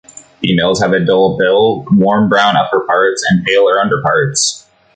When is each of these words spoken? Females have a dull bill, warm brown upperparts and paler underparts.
Females 0.39 0.81
have 0.81 0.93
a 0.93 0.99
dull 1.05 1.37
bill, 1.37 1.85
warm 1.91 2.27
brown 2.27 2.55
upperparts 2.55 3.21
and 3.29 3.45
paler 3.45 3.79
underparts. 3.79 4.65